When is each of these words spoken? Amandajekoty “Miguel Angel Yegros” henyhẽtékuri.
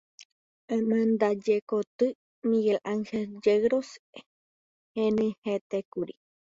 Amandajekoty 0.75 2.07
“Miguel 2.49 2.79
Angel 2.91 3.27
Yegros” 3.45 3.89
henyhẽtékuri. 4.95 6.13